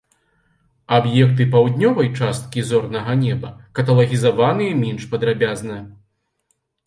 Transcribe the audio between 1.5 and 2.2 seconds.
паўднёвай